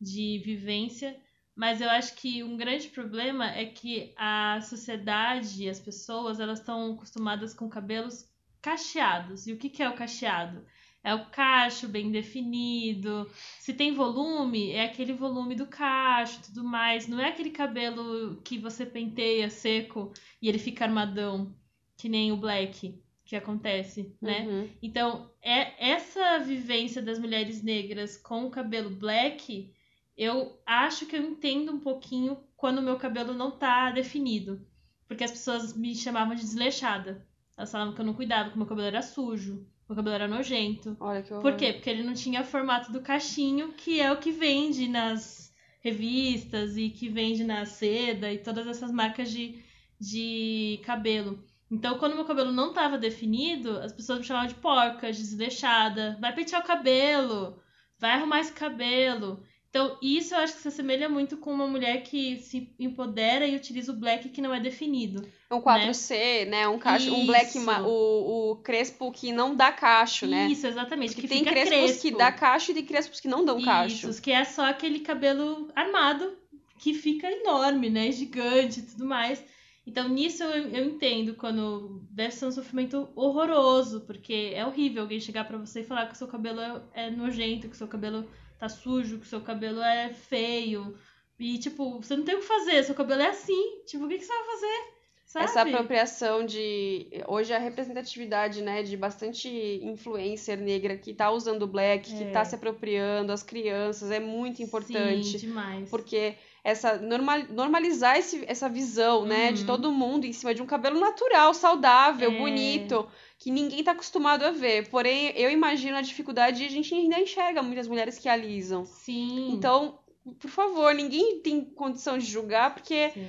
[0.00, 1.16] de vivência,
[1.54, 6.94] mas eu acho que um grande problema é que a sociedade, as pessoas, elas estão
[6.94, 8.28] acostumadas com cabelos
[8.60, 9.46] cacheados.
[9.46, 10.66] E o que, que é o cacheado?
[11.08, 13.26] É o cacho bem definido.
[13.58, 17.08] Se tem volume, é aquele volume do cacho tudo mais.
[17.08, 21.56] Não é aquele cabelo que você penteia seco e ele fica armadão,
[21.96, 23.02] que nem o black.
[23.24, 24.46] que acontece, né?
[24.46, 24.68] Uhum.
[24.82, 29.72] Então, é essa vivência das mulheres negras com o cabelo black,
[30.16, 34.60] eu acho que eu entendo um pouquinho quando o meu cabelo não tá definido.
[35.06, 37.26] Porque as pessoas me chamavam de desleixada.
[37.56, 40.96] Elas falavam que eu não cuidava, que meu cabelo era sujo, meu cabelo era nojento.
[41.00, 41.42] Olha que horror.
[41.42, 41.72] Por quê?
[41.72, 46.90] Porque ele não tinha formato do cachinho, que é o que vende nas revistas e
[46.90, 49.64] que vende na seda e todas essas marcas de,
[49.98, 51.42] de cabelo.
[51.70, 56.18] Então, quando meu cabelo não estava definido, as pessoas me chamavam de porca, de desleixada.
[56.20, 57.60] Vai pentear o cabelo,
[57.98, 59.42] vai arrumar esse cabelo.
[59.70, 63.54] Então, isso eu acho que se assemelha muito com uma mulher que se empodera e
[63.54, 65.28] utiliza o black que não é definido.
[65.50, 66.66] Um 4C, né?
[66.66, 67.70] Um cacho, um black, Isso.
[67.82, 70.46] o, o crespo que não dá cacho, né?
[70.46, 71.14] Isso, exatamente.
[71.14, 72.02] Porque que tem crespos crespo.
[72.02, 74.08] que dá cacho e tem crespos que não dão cacho.
[74.08, 76.34] Isso, que é só aquele cabelo armado
[76.78, 78.10] que fica enorme, né?
[78.10, 79.44] Gigante e tudo mais.
[79.86, 85.20] Então, nisso eu, eu entendo quando deve ser um sofrimento horroroso, porque é horrível alguém
[85.20, 87.88] chegar pra você e falar que o seu cabelo é, é nojento, que o seu
[87.88, 90.96] cabelo tá sujo, que o seu cabelo é feio.
[91.38, 93.82] E, tipo, você não tem o que fazer, seu cabelo é assim.
[93.86, 94.98] Tipo, o que, que você vai fazer?
[95.24, 95.44] Sabe?
[95.44, 97.06] Essa apropriação de.
[97.28, 99.48] Hoje a representatividade, né, de bastante
[99.82, 102.30] influencer negra que tá usando o black, que É.
[102.30, 105.38] tá se apropriando, as crianças, é muito importante.
[105.38, 105.90] Sim, demais.
[105.90, 109.66] Porque essa normal, normalizar esse, essa visão, né, de Uhum.
[109.66, 112.38] todo mundo em cima de um cabelo natural, saudável, É.
[112.38, 114.88] bonito, que ninguém tá acostumado a ver.
[114.88, 118.84] Porém, eu imagino a dificuldade e a gente ainda enxerga muitas mulheres que alisam.
[118.84, 119.52] Sim.
[119.52, 119.98] Então,
[120.40, 123.26] por favor, ninguém tem condição de julgar, porque Sim.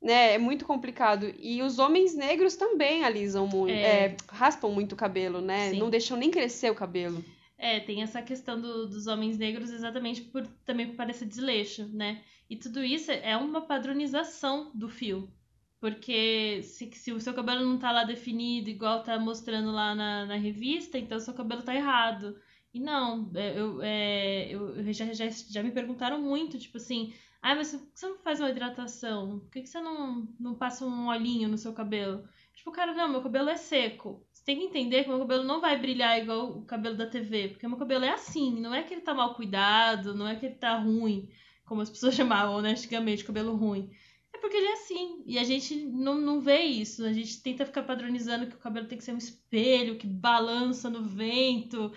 [0.00, 1.34] né, é muito complicado.
[1.40, 4.06] E os homens negros também alisam muito, É.
[4.06, 5.70] é, raspam muito o cabelo, né?
[5.70, 5.78] Sim.
[5.80, 7.22] Não deixam nem crescer o cabelo.
[7.60, 12.20] É, tem essa questão do- dos homens negros exatamente por também por parecer desleixo, né?
[12.48, 15.32] E tudo isso é uma padronização do fio.
[15.80, 20.26] Porque se, se o seu cabelo não tá lá definido, igual tá mostrando lá na,
[20.26, 22.36] na revista, então seu cabelo tá errado.
[22.74, 27.54] E não, é, eu, é, eu já, já, já me perguntaram muito, tipo assim, ah,
[27.54, 29.40] mas por que você não faz uma hidratação?
[29.40, 32.28] Por que que você não, não passa um olhinho no seu cabelo?
[32.54, 34.26] Tipo, cara, não, meu cabelo é seco.
[34.32, 37.50] Você tem que entender que meu cabelo não vai brilhar igual o cabelo da TV,
[37.50, 40.46] porque meu cabelo é assim, não é que ele tá mal cuidado, não é que
[40.46, 41.28] ele tá ruim,
[41.68, 43.90] como as pessoas chamavam, né, antigamente, cabelo ruim.
[44.32, 47.66] É porque ele é assim, e a gente não, não vê isso, a gente tenta
[47.66, 51.92] ficar padronizando que o cabelo tem que ser um espelho, que balança no vento.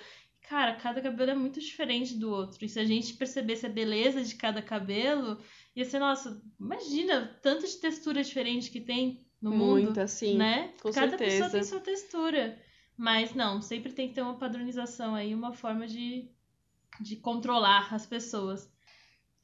[0.48, 4.24] Cara, cada cabelo é muito diferente do outro, e se a gente percebesse a beleza
[4.24, 5.38] de cada cabelo,
[5.76, 10.36] ia ser, nossa, imagina tanto de textura diferente que tem no mundo Muito, assim.
[10.36, 10.74] né?
[10.82, 11.32] com Cada certeza.
[11.32, 12.60] pessoa tem sua textura.
[12.98, 16.30] Mas não, sempre tem que ter uma padronização aí, uma forma de,
[17.00, 18.72] de controlar as pessoas.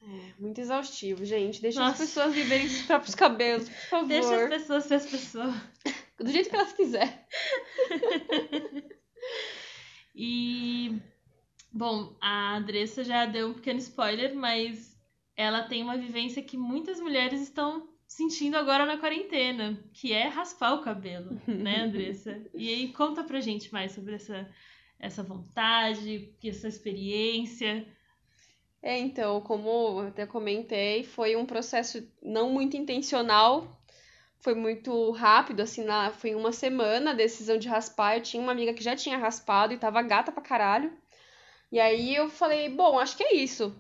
[0.02, 1.62] É, muito exaustivo, gente.
[1.62, 2.04] Deixa Nossa.
[2.04, 4.08] as pessoas viverem seus próprios cabelos, por favor.
[4.10, 5.56] Deixa as pessoas ser as pessoas.
[6.20, 7.14] Do jeito que elas quiserem.
[10.20, 11.00] E,
[11.72, 14.98] bom, a Andressa já deu um pequeno spoiler, mas
[15.36, 20.74] ela tem uma vivência que muitas mulheres estão sentindo agora na quarentena, que é raspar
[20.74, 22.42] o cabelo, né, Andressa?
[22.56, 24.50] E aí conta pra gente mais sobre essa,
[24.98, 27.88] essa vontade, essa experiência.
[28.82, 33.78] É, então, como eu até comentei, foi um processo não muito intencional,
[34.40, 38.16] foi muito rápido, assim, na, foi em uma semana a decisão de raspar.
[38.16, 40.94] Eu tinha uma amiga que já tinha raspado e tava gata pra caralho.
[41.72, 43.76] E aí eu falei, bom, acho que é isso,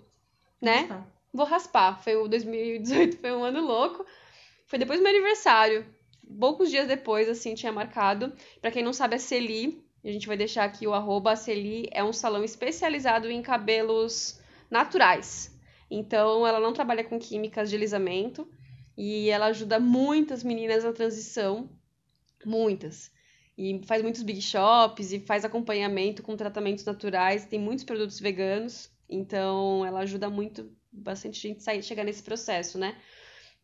[0.61, 0.79] né?
[0.79, 1.07] Raspar.
[1.33, 2.03] Vou raspar.
[2.03, 4.05] Foi o 2018, foi um ano louco.
[4.65, 5.85] Foi depois do meu aniversário.
[6.39, 8.33] Poucos dias depois, assim, tinha marcado.
[8.59, 11.87] Pra quem não sabe, a Celi, a gente vai deixar aqui o arroba, a Celi
[11.91, 15.55] é um salão especializado em cabelos naturais.
[15.89, 18.49] Então, ela não trabalha com químicas de alisamento
[18.97, 21.69] e ela ajuda muitas meninas na transição,
[22.45, 23.11] muitas.
[23.57, 28.91] E faz muitos big shops e faz acompanhamento com tratamentos naturais, tem muitos produtos veganos,
[29.09, 32.95] então ela ajuda muito bastante gente sair, chegar nesse processo, né?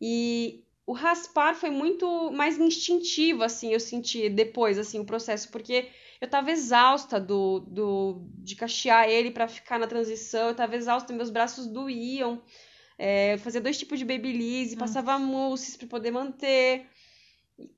[0.00, 5.88] E o raspar foi muito mais instintivo, assim, eu senti depois, assim, o processo, porque
[6.24, 11.12] eu tava exausta do, do de cachear ele para ficar na transição, eu tava exausta,
[11.12, 12.42] meus braços doíam,
[12.98, 16.86] é, fazia dois tipos de babyliss, passava mousses para poder manter.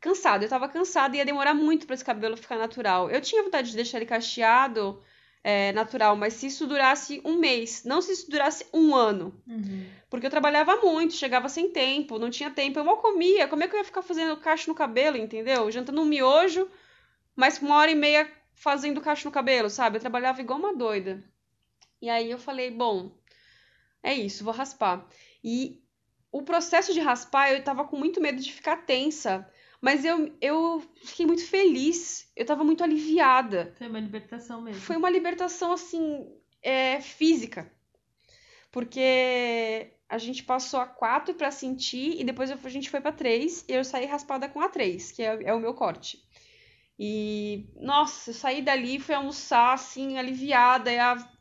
[0.01, 3.11] Cansada, eu tava cansada e ia demorar muito para esse cabelo ficar natural.
[3.11, 5.03] Eu tinha vontade de deixar ele cacheado
[5.45, 9.35] é, natural, mas se isso durasse um mês, não se isso durasse um ano.
[9.47, 9.87] Uhum.
[10.09, 13.49] Porque eu trabalhava muito, chegava sem tempo, não tinha tempo, eu mal comia.
[13.49, 15.71] Como é que eu ia ficar fazendo cacho no cabelo, entendeu?
[15.71, 16.69] Jantando um miojo,
[17.35, 19.97] mas uma hora e meia fazendo cacho no cabelo, sabe?
[19.97, 21.23] Eu trabalhava igual uma doida.
[22.03, 23.17] E aí eu falei, bom,
[24.03, 25.07] é isso, vou raspar.
[25.45, 25.83] E
[26.33, 29.49] o processo de raspar, eu tava com muito medo de ficar tensa.
[29.81, 32.31] Mas eu, eu fiquei muito feliz.
[32.35, 33.75] Eu tava muito aliviada.
[33.79, 34.81] Foi uma libertação mesmo.
[34.81, 36.27] Foi uma libertação, assim,
[36.63, 37.71] é, física.
[38.73, 43.65] Porque a gente passou a 4 para sentir e depois a gente foi para 3
[43.69, 46.26] e eu saí raspada com a 3, que é, é o meu corte.
[46.99, 50.91] E, nossa, eu saí dali, fui almoçar, assim, aliviada.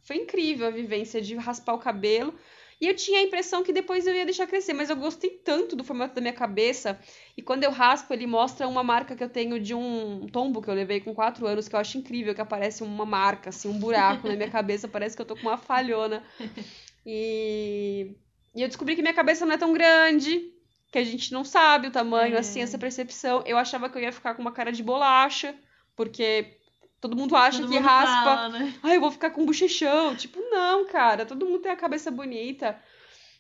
[0.04, 2.34] Foi incrível a vivência de raspar o cabelo.
[2.80, 5.76] E eu tinha a impressão que depois eu ia deixar crescer, mas eu gostei tanto
[5.76, 7.00] do formato da minha cabeça.
[7.38, 10.70] E quando eu raspo, ele mostra uma marca que eu tenho de um tombo que
[10.70, 13.80] eu levei com 4 anos, que eu acho incrível, que aparece uma marca, assim, um
[13.80, 16.24] buraco na minha cabeça, parece que eu tô com uma falhona.
[17.08, 18.16] E,
[18.56, 20.55] e eu descobri que minha cabeça não é tão grande,
[20.96, 22.40] que a gente não sabe o tamanho, é.
[22.40, 23.44] assim, essa percepção.
[23.46, 25.54] Eu achava que eu ia ficar com uma cara de bolacha,
[25.94, 26.58] porque
[27.02, 28.24] todo mundo acha todo que mundo raspa.
[28.24, 28.74] Fala, né?
[28.82, 30.16] Ai, eu vou ficar com bochechão.
[30.16, 32.80] Tipo, não, cara, todo mundo tem a cabeça bonita.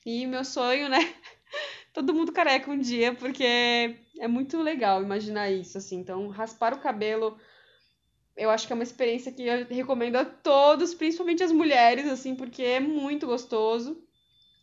[0.05, 0.99] E meu sonho, né?
[1.93, 5.95] todo mundo careca um dia, porque é muito legal imaginar isso, assim.
[5.95, 7.39] Então, raspar o cabelo,
[8.35, 12.35] eu acho que é uma experiência que eu recomendo a todos, principalmente as mulheres, assim,
[12.35, 14.03] porque é muito gostoso.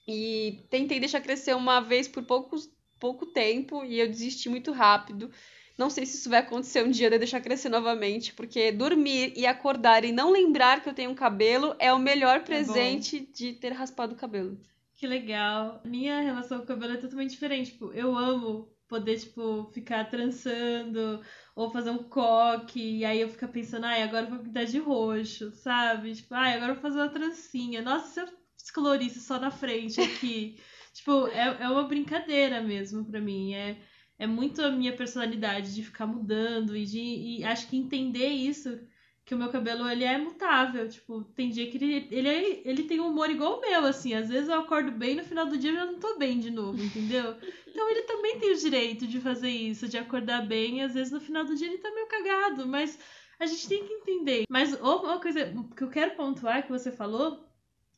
[0.06, 2.70] E tentei deixar crescer uma vez por poucos
[3.02, 5.28] pouco tempo e eu desisti muito rápido.
[5.76, 9.44] Não sei se isso vai acontecer um dia de deixar crescer novamente, porque dormir e
[9.44, 13.36] acordar e não lembrar que eu tenho um cabelo é o melhor é presente é
[13.36, 14.56] de ter raspado o cabelo.
[14.94, 15.80] Que legal.
[15.84, 17.72] Minha relação com o cabelo é totalmente diferente.
[17.72, 21.20] Tipo, eu amo poder, tipo, ficar trançando
[21.56, 24.78] ou fazer um coque, e aí eu ficar pensando, ai, agora eu vou pintar de
[24.78, 26.14] roxo, sabe?
[26.14, 27.82] Tipo, ai, agora eu vou fazer uma trancinha.
[27.82, 30.60] Nossa, se eu descolorisse só na frente aqui.
[30.92, 33.54] Tipo, é, é uma brincadeira mesmo para mim.
[33.54, 33.76] É,
[34.18, 38.78] é muito a minha personalidade de ficar mudando e de e acho que entender isso
[39.24, 42.82] que o meu cabelo ele é mutável, tipo, tem dia que ele ele, é, ele
[42.84, 45.56] tem um humor igual o meu, assim, às vezes eu acordo bem, no final do
[45.56, 47.36] dia eu já não tô bem de novo, entendeu?
[47.66, 51.12] Então ele também tem o direito de fazer isso, de acordar bem, e às vezes
[51.12, 52.98] no final do dia ele tá meio cagado, mas
[53.38, 54.44] a gente tem que entender.
[54.48, 57.44] Mas uma coisa que eu quero pontuar que você falou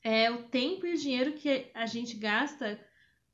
[0.05, 2.79] é o tempo e o dinheiro que a gente gasta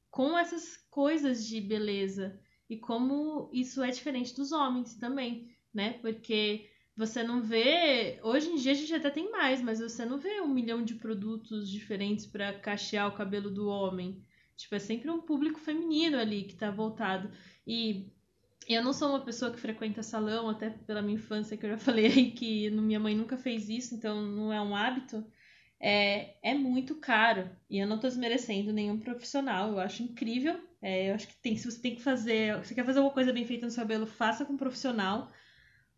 [0.08, 5.94] com essas coisas de beleza e como isso é diferente dos homens também, né?
[5.94, 8.20] Porque você não vê.
[8.22, 10.94] Hoje em dia a gente até tem mais, mas você não vê um milhão de
[10.94, 14.24] produtos diferentes para cachear o cabelo do homem.
[14.56, 17.30] Tipo, é sempre um público feminino ali que tá voltado.
[17.66, 18.12] E
[18.68, 21.78] eu não sou uma pessoa que frequenta salão, até pela minha infância, que eu já
[21.78, 25.24] falei aí que minha mãe nunca fez isso, então não é um hábito
[25.80, 27.50] é, é muito caro.
[27.68, 30.60] E eu não estou desmerecendo nenhum profissional, eu acho incrível.
[30.82, 33.14] É, eu acho que tem, se você tem que fazer, se você quer fazer alguma
[33.14, 35.32] coisa bem feita no seu cabelo, faça com um profissional.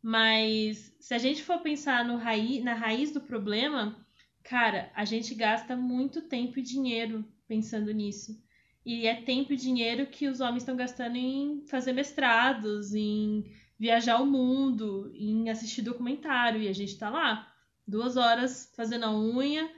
[0.01, 2.19] Mas se a gente for pensar no
[2.63, 3.97] na raiz do problema,
[4.43, 8.41] cara, a gente gasta muito tempo e dinheiro pensando nisso.
[8.85, 13.45] E é tempo e dinheiro que os homens estão gastando em fazer mestrados, em
[13.79, 17.52] viajar o mundo, em assistir documentário, e a gente tá lá
[17.87, 19.71] duas horas fazendo a unha,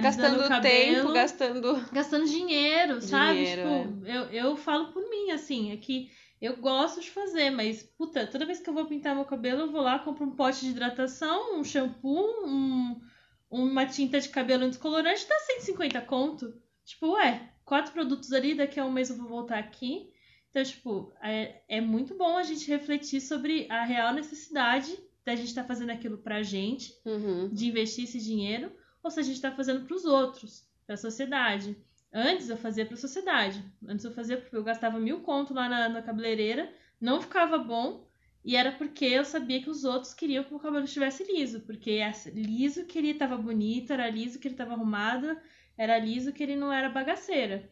[0.00, 3.38] gastando o cabelo, tempo, gastando gastando dinheiro, sabe?
[3.38, 4.16] Dinheiro, tipo, é.
[4.16, 8.44] eu, eu falo por mim assim, é que eu gosto de fazer, mas puta, toda
[8.44, 11.56] vez que eu vou pintar meu cabelo, eu vou lá, compro um pote de hidratação,
[11.56, 13.00] um shampoo, um,
[13.48, 16.52] uma tinta de cabelo descolorante, dá 150 conto.
[16.84, 20.10] Tipo, ué, quatro produtos ali, daqui a um mês eu vou voltar aqui.
[20.50, 25.48] Então, tipo, é, é muito bom a gente refletir sobre a real necessidade da gente
[25.48, 27.48] estar tá fazendo aquilo pra gente, uhum.
[27.48, 30.98] de investir esse dinheiro, ou se a gente está fazendo para os outros, para a
[30.98, 31.76] sociedade.
[32.12, 33.64] Antes eu fazia para a sociedade.
[33.86, 38.06] Antes eu fazia porque eu gastava mil conto lá na, na cabeleireira, não ficava bom,
[38.44, 42.00] e era porque eu sabia que os outros queriam que o cabelo estivesse liso, porque
[42.34, 45.36] liso que ele estava bonito, era liso que ele estava arrumado,
[45.78, 47.70] era liso que ele não era bagaceira.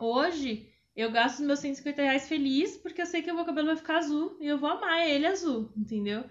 [0.00, 3.68] Hoje eu gasto os meus 150 reais feliz porque eu sei que o meu cabelo
[3.68, 6.24] vai ficar azul e eu vou amar ele azul, entendeu?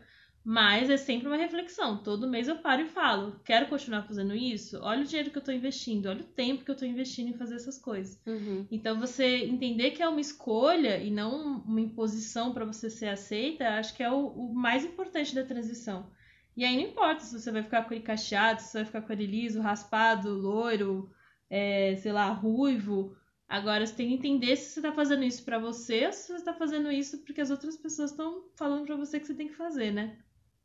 [0.49, 1.97] Mas é sempre uma reflexão.
[1.97, 4.79] Todo mês eu paro e falo: quero continuar fazendo isso?
[4.81, 7.37] Olha o dinheiro que eu estou investindo, olha o tempo que eu estou investindo em
[7.37, 8.17] fazer essas coisas.
[8.25, 8.65] Uhum.
[8.71, 13.67] Então, você entender que é uma escolha e não uma imposição para você ser aceita,
[13.71, 16.09] acho que é o, o, mais importante da transição.
[16.55, 19.01] E aí não importa se você vai ficar com ele cacheado, se você vai ficar
[19.01, 21.11] com ele liso, raspado, loiro,
[21.49, 23.17] é, sei lá, ruivo.
[23.49, 26.35] Agora você tem que entender se você está fazendo isso para você ou se você
[26.35, 29.55] está fazendo isso porque as outras pessoas estão falando para você que você tem que
[29.55, 30.17] fazer, né?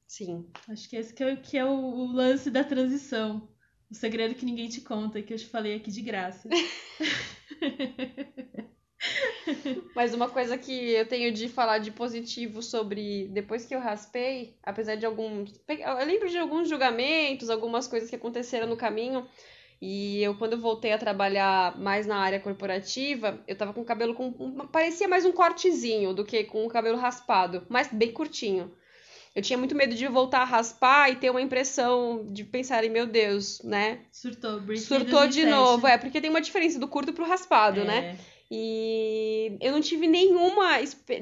[0.06, 0.46] Sim.
[0.68, 3.48] Acho que esse que é, que é o, o, lance da transição.
[3.90, 6.48] O segredo que ninguém te conta, que eu te falei aqui de graça.
[9.94, 14.56] Mas uma coisa que eu tenho de falar de positivo sobre depois que eu raspei,
[14.62, 15.60] apesar de alguns.
[15.68, 19.26] Eu lembro de alguns julgamentos, algumas coisas que aconteceram no caminho.
[19.84, 23.84] E eu, quando eu voltei a trabalhar mais na área corporativa, eu tava com o
[23.84, 24.30] cabelo com.
[24.68, 28.72] parecia mais um cortezinho do que com o cabelo raspado, mas bem curtinho.
[29.34, 32.90] Eu tinha muito medo de voltar a raspar e ter uma impressão de pensar em
[32.90, 34.00] meu Deus, né?
[34.10, 35.50] Surtou, Britney Surtou de 2007.
[35.50, 35.86] novo.
[35.86, 37.84] É, porque tem uma diferença do curto pro raspado, É.
[37.84, 38.18] né?
[38.50, 40.72] E eu não tive nenhuma,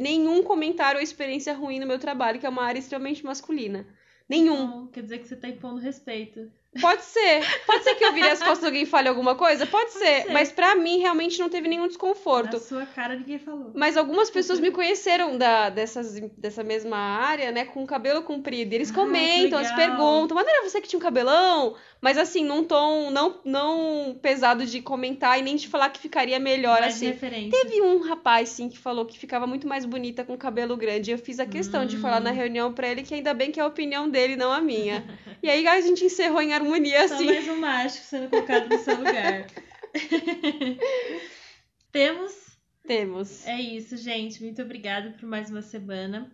[0.00, 3.86] nenhum comentário ou experiência ruim no meu trabalho, que é uma área extremamente masculina.
[4.28, 4.66] Nenhum.
[4.66, 6.50] Não, quer dizer que você tá impondo respeito.
[6.81, 7.41] Pode ser.
[7.66, 9.66] Pode ser que eu vire as costas e alguém fale alguma coisa?
[9.66, 10.23] Pode, ser.
[10.23, 10.33] ser.
[10.33, 12.53] Mas pra mim, realmente não teve nenhum desconforto.
[12.53, 13.73] Na sua cara ninguém falou.
[13.75, 17.64] Mas algumas pessoas me conheceram da, dessas, dessa mesma área, né?
[17.64, 18.73] Com cabelo comprido.
[18.73, 21.75] E eles Ah, comentam, que eles perguntam, mas não era você que tinha um cabelão?
[22.01, 26.39] Mas assim, num tom não, não pesado de comentar e nem de falar que ficaria
[26.39, 27.07] melhor Mais assim.
[27.09, 27.51] referência.
[27.51, 31.11] Teve um rapaz, sim, que falou que ficava muito mais bonita com cabelo grande.
[31.11, 32.25] Eu fiz a questão de falar Hum.
[32.25, 35.05] na reunião pra ele que ainda bem que é a opinião dele, não a minha.
[35.43, 37.26] e aí a gente encerrou em harmonia, Só assim.
[37.26, 39.46] mais um mágico sendo colocado no seu lugar.
[41.92, 42.50] Temos
[42.90, 43.46] Temos.
[43.46, 44.42] É isso, gente.
[44.42, 46.28] Muito obrigada por mais uma semana.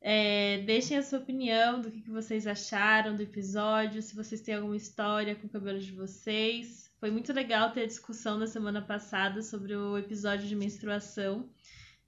[0.00, 4.54] É, deixem a sua opinião do que, que vocês acharam do episódio, se vocês têm
[4.54, 6.90] alguma história com o cabelo de vocês.
[7.00, 11.48] Foi muito legal ter a discussão na semana passada sobre o episódio de menstruação.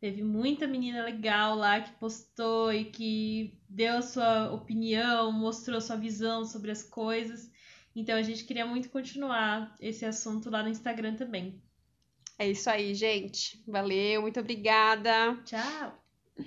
[0.00, 5.80] Teve muita menina legal lá que postou e que deu a sua opinião, mostrou a
[5.80, 7.50] sua visão sobre as coisas.
[7.94, 11.62] Então a gente queria muito continuar esse assunto lá no Instagram também.
[12.38, 13.62] É isso aí, gente.
[13.66, 15.36] Valeu, muito obrigada.
[15.44, 15.99] Tchau!